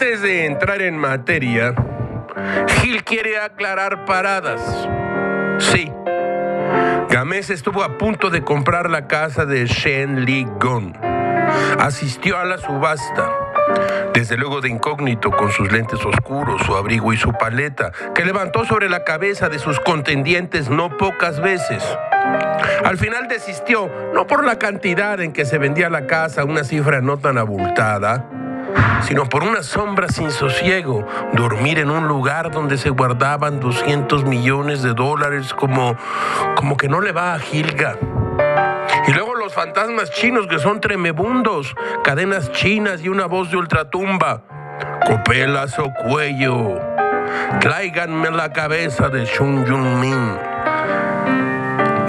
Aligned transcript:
Antes 0.00 0.22
de 0.22 0.46
entrar 0.46 0.80
en 0.80 0.96
materia, 0.96 1.74
Gil 2.68 3.02
quiere 3.02 3.36
aclarar 3.36 4.04
paradas. 4.04 4.60
Sí. 5.58 5.90
Gamés 7.10 7.50
estuvo 7.50 7.82
a 7.82 7.98
punto 7.98 8.30
de 8.30 8.44
comprar 8.44 8.90
la 8.90 9.08
casa 9.08 9.44
de 9.44 9.66
Shen 9.66 10.24
Li 10.24 10.46
Gong. 10.60 10.94
Asistió 11.80 12.38
a 12.38 12.44
la 12.44 12.58
subasta. 12.58 13.28
Desde 14.14 14.36
luego 14.36 14.60
de 14.60 14.68
incógnito, 14.68 15.32
con 15.32 15.50
sus 15.50 15.72
lentes 15.72 15.98
oscuros, 16.06 16.62
su 16.62 16.76
abrigo 16.76 17.12
y 17.12 17.16
su 17.16 17.32
paleta, 17.32 17.90
que 18.14 18.24
levantó 18.24 18.64
sobre 18.64 18.88
la 18.88 19.02
cabeza 19.02 19.48
de 19.48 19.58
sus 19.58 19.80
contendientes 19.80 20.70
no 20.70 20.96
pocas 20.96 21.40
veces. 21.42 21.82
Al 22.84 22.98
final 22.98 23.26
desistió, 23.26 23.90
no 24.14 24.28
por 24.28 24.44
la 24.44 24.60
cantidad 24.60 25.20
en 25.20 25.32
que 25.32 25.44
se 25.44 25.58
vendía 25.58 25.90
la 25.90 26.06
casa, 26.06 26.44
una 26.44 26.62
cifra 26.62 27.00
no 27.00 27.18
tan 27.18 27.36
abultada, 27.36 28.30
sino 29.02 29.28
por 29.28 29.42
una 29.42 29.62
sombra 29.62 30.08
sin 30.08 30.30
sosiego, 30.30 31.06
dormir 31.32 31.78
en 31.78 31.90
un 31.90 32.08
lugar 32.08 32.50
donde 32.50 32.76
se 32.76 32.90
guardaban 32.90 33.60
200 33.60 34.24
millones 34.24 34.82
de 34.82 34.92
dólares 34.92 35.54
como, 35.54 35.96
como 36.56 36.76
que 36.76 36.88
no 36.88 37.00
le 37.00 37.12
va 37.12 37.34
a 37.34 37.38
Gilga. 37.38 37.96
Y 39.06 39.12
luego 39.12 39.34
los 39.34 39.54
fantasmas 39.54 40.10
chinos 40.10 40.46
que 40.46 40.58
son 40.58 40.80
tremebundos, 40.80 41.74
cadenas 42.04 42.52
chinas 42.52 43.02
y 43.02 43.08
una 43.08 43.26
voz 43.26 43.50
de 43.50 43.56
ultratumba. 43.56 44.42
Copelas 45.06 45.78
o 45.78 45.90
cuello, 46.04 46.78
tráiganme 47.60 48.30
la 48.30 48.52
cabeza 48.52 49.08
de 49.08 49.24
Shun 49.24 49.64
Yun 49.64 50.00
Min. 50.00 50.36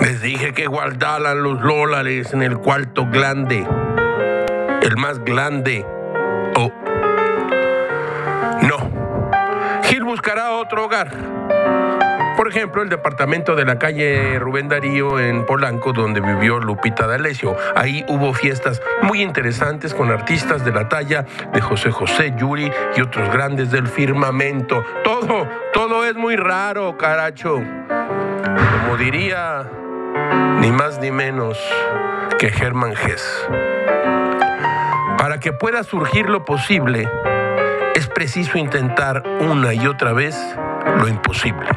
Les 0.02 0.22
dije 0.22 0.54
que 0.54 0.68
guardaran 0.68 1.44
los 1.44 1.62
dólares 1.62 2.34
en 2.34 2.42
el 2.42 2.58
cuarto 2.58 3.08
grande, 3.10 3.66
el 4.82 4.98
más 4.98 5.20
grande. 5.24 5.86
Buscará 10.20 10.52
otro 10.52 10.84
hogar. 10.84 11.10
Por 12.36 12.50
ejemplo, 12.50 12.82
el 12.82 12.90
departamento 12.90 13.56
de 13.56 13.64
la 13.64 13.80
calle 13.80 14.38
Rubén 14.38 14.68
Darío 14.68 15.18
en 15.18 15.46
Polanco, 15.46 15.94
donde 15.94 16.20
vivió 16.20 16.60
Lupita 16.60 17.08
D'Alessio. 17.08 17.56
Ahí 17.74 18.04
hubo 18.10 18.34
fiestas 18.34 18.82
muy 19.02 19.22
interesantes 19.22 19.94
con 19.94 20.12
artistas 20.12 20.66
de 20.66 20.74
la 20.74 20.90
talla 20.90 21.26
de 21.54 21.62
José 21.62 21.92
José, 21.92 22.34
Yuri 22.36 22.70
y 22.98 23.02
otros 23.02 23.32
grandes 23.32 23.72
del 23.72 23.88
firmamento. 23.88 24.84
Todo, 25.06 25.48
todo 25.72 26.04
es 26.04 26.18
muy 26.18 26.36
raro, 26.36 26.98
caracho. 26.98 27.56
Como 27.56 28.98
diría 28.98 29.70
ni 30.60 30.70
más 30.70 31.00
ni 31.00 31.12
menos 31.12 31.58
que 32.38 32.48
Hermann 32.48 32.92
Hess. 32.92 33.48
Para 35.18 35.40
que 35.40 35.54
pueda 35.54 35.84
surgir 35.84 36.28
lo 36.28 36.44
posible, 36.44 37.08
es 38.00 38.08
preciso 38.08 38.58
intentar 38.58 39.24
una 39.42 39.74
y 39.74 39.86
otra 39.86 40.14
vez 40.14 40.38
lo 41.00 41.08
imposible. 41.10 41.68